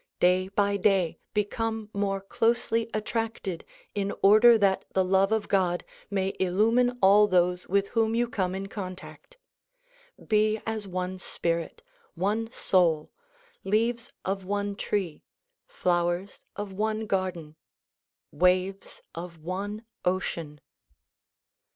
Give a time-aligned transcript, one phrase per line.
[0.19, 3.63] Day by dav become more closelv attracted
[3.93, 6.99] in order that the love of God 22 THE PROMULGATION OF UNIVERSAL PEACE may illumine
[7.03, 9.37] all those with whom you come in contact.
[10.27, 11.83] Be as one spirit,
[12.15, 13.11] one soul,
[13.63, 15.21] leaves of one tree,
[15.67, 17.55] flowers of one garden,
[18.31, 20.61] waves of one ocean.